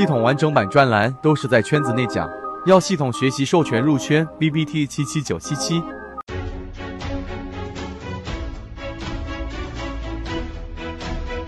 [0.00, 2.26] 系统完整版专栏都是在圈子内讲，
[2.64, 5.82] 要系统学习授权入圈，B B T 七七九七七。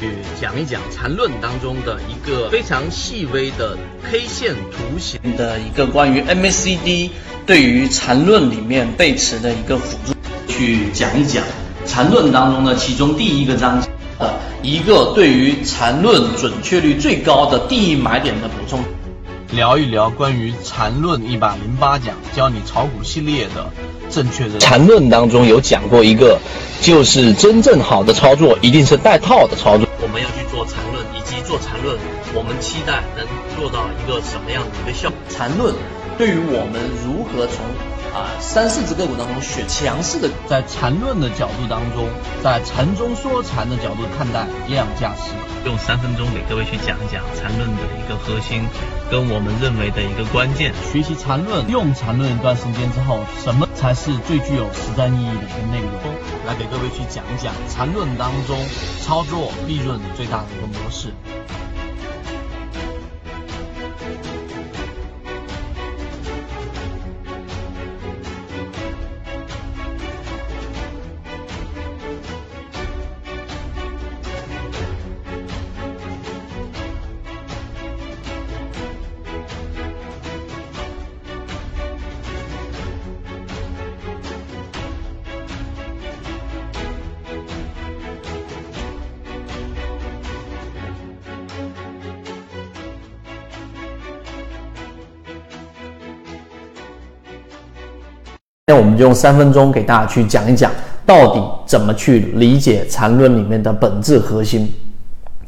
[0.00, 0.08] 去
[0.40, 3.76] 讲一讲缠论当中的一个非常细微的
[4.10, 7.10] K 线图形的一个关于 MACD
[7.44, 10.14] 对于缠论里面背驰的一个辅助，
[10.50, 11.44] 去讲一讲
[11.84, 13.90] 缠论当中的其中第一个章节。
[14.18, 14.30] 呃，
[14.62, 18.80] 一个对于缠论准确率最高的第一买点的补充，
[19.52, 23.70] 聊一聊关于缠论一百零八讲教你炒股系列的
[24.10, 26.38] 正确的缠论当中有讲过一个，
[26.80, 29.86] 就是真正好的操作一定是带套的操作。
[30.00, 31.96] 我们要去做缠论，以及做缠论，
[32.34, 33.26] 我们期待能
[33.58, 35.18] 做到一个什么样的一个效果？
[35.28, 35.74] 缠论
[36.16, 37.66] 对于我们如何从
[38.14, 42.06] 啊，三四只个股当中选强势的，在缠论的角度当中，
[42.40, 45.34] 在缠中说禅的角度看待量价时，
[45.66, 48.62] 用三分钟给各位去讲一讲缠论的一个核心，
[49.10, 50.72] 跟我们认为的一个关键。
[50.92, 56.14] 学习缠论，用缠论一段时间之后，什么才是最具有实战意义的一个内容？
[56.46, 58.56] 来给各位去讲一讲缠论当中
[59.02, 61.12] 操作利润最大的一个模式。
[98.68, 100.70] 那我们就用三分钟给大家去讲一讲，
[101.06, 104.70] 到底怎么去理解缠论里面的本质核心。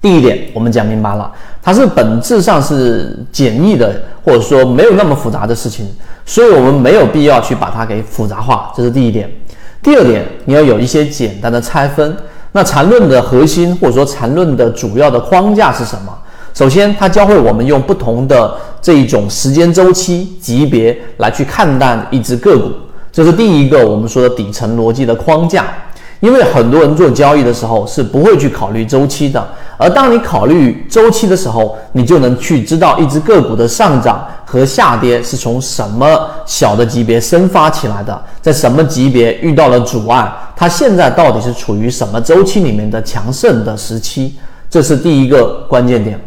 [0.00, 1.30] 第一点，我们讲明白了，
[1.62, 5.88] 它是本质上是简易的，或者说没有那么复杂的事情，
[6.26, 9.30] 所以我们没有必要去把它给复杂化，这是第一点。
[9.80, 12.16] 第二点，你要有一些简单的拆分。
[12.50, 16.12] 那缠论的核心，或者说缠论的主要的框架是什么？
[16.52, 22.72] 首先，它教会我们用不同的这一种时间周期级别来去看待一只个股。
[23.14, 25.66] 这是第一个我们说的底层逻辑的框架，
[26.18, 44.34] 因为很多人做交易的时候是不会去考虑周期的，而当你考虑周期的时候，你就能去知道一只个股的上涨和下跌是从什么小的级别生发起来的，在什么级别遇到了阻碍，它现在到底是处于什么周期里面的强盛的时期，
[44.68, 46.20] 这是第一个关键点。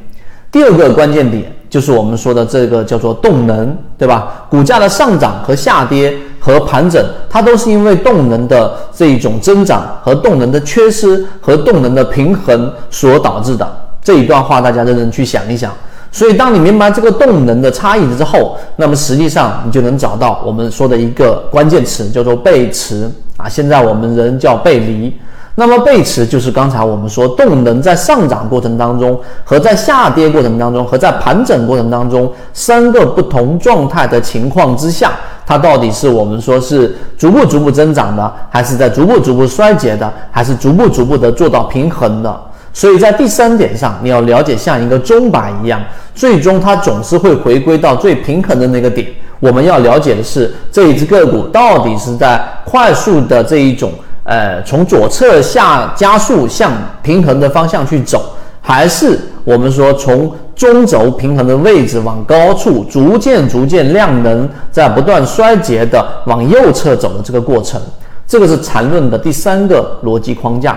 [0.50, 4.46] 第二个关键点就是我们说的这个叫做动能，对吧？
[4.50, 6.18] 股价的上涨和下跌。
[6.48, 13.70] 和盘整，它都是因为动能的这一种增长和动能的缺失和动能的平衡所导致的。
[14.02, 15.70] 这一段话大家认真去想一想。
[16.10, 23.50] 所以，当你明白这个动能的差异之后，那么实际上你就能找到我们说的一个关键词，叫做背驰啊。
[23.50, 25.14] 现在我们人叫背离。
[25.56, 35.12] 那么背驰就是刚才我们说动能在上涨过程当中和在下跌过程当中和在盘整过程当中三个不同状态的情况之下。
[35.48, 42.38] 它到底是我们说是逐步逐步增长的，还是在逐步逐步衰竭的，还是逐步逐步的做到平衡的？
[42.74, 45.82] 所以在第三点上，你要了解像一个钟摆一样，
[46.14, 49.08] 最终它总是会回归到最平衡的那个点。
[49.40, 53.94] 我们要了解的是这一只个股到底是在快速的这一种
[54.26, 60.30] 呃从左侧下加速向平衡的方向去走，还是我们说从。
[60.58, 67.80] 中轴平衡的位置往高处逐渐逐渐量能在不断衰竭的往右侧走的这个过程，
[68.28, 70.76] 这个是缠论的第三个逻辑框架。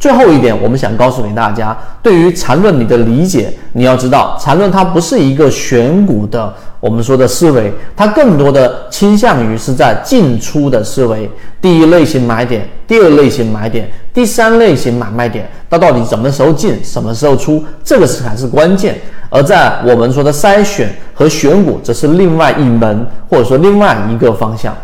[0.00, 11.28] 最后一点，我们想告诉给大家，对于缠论你的理解，你要知道，缠论它不是一个选股的我们说的思维，它更多的倾向于是在进出的思维。
[11.60, 18.96] 第一类型买点，第二类型买点，第三类型买卖点，它到底什么时候进，什么时候出，这个是才是关键。
[19.30, 24.74] 而在我们说的筛选和选股，则是另外一门或者说另外一个方向。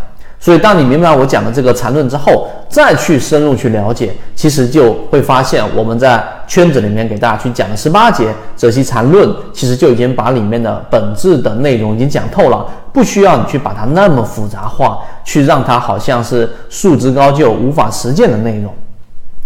[0.44, 18.70] 所以，当你明白我讲的这个缠论之后，再去深入去了解，其实就会发现我们在圈子里面给大家去讲的十八节泽熙缠论，其实就已经把里面的本质的内容已经讲透了，不需要你去把它那么复杂化，去让它好像是束之高就、无法实践的内容。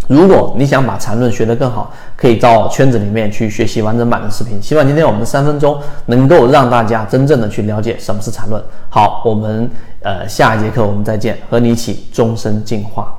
[0.08, 4.60] 如果你想把缠论学得更好，可以到圈子里面去学习完整版的视频。
[4.62, 8.62] 希望今天我们三分钟能够让大家真正的去了解什么是缠论。
[8.88, 9.70] 好，我们
[10.02, 13.18] 呃下一节课我们再见，和你一起终身进化。